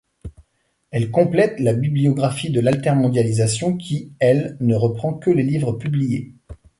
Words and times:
Elle 0.89 1.11
complète 1.11 1.59
la 1.59 1.73
bibliographie 1.75 2.49
de 2.49 2.59
l'altermondialisation 2.59 3.77
qui 3.77 4.13
elle 4.17 4.57
ne 4.59 4.73
reprend 4.73 5.13
que 5.13 5.29
les 5.29 5.43
livres 5.43 5.73
publiés. 5.73 6.33